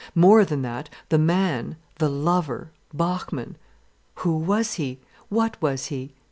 More 0.15 0.43
than 0.45 0.63
that, 0.63 0.89
the 1.09 1.19
man, 1.19 1.75
the 1.99 2.09
lover, 2.09 2.71
Bachmann, 2.91 3.55
who 4.15 4.35
was 4.35 4.73
he, 4.73 4.97
what 5.29 5.61
was 5.61 5.85
he? 5.93 6.11